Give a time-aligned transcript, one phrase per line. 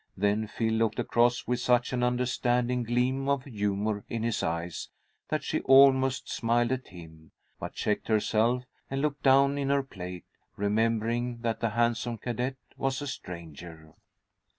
[0.17, 4.89] Then Phil looked across with such an understanding gleam of humour in his eyes
[5.29, 10.25] that she almost smiled at him, but checked herself, and looked down in her plate,
[10.55, 13.93] remembering that the handsome cadet was a stranger.